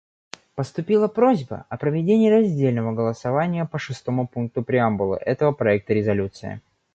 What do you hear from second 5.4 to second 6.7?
проекта резолюции.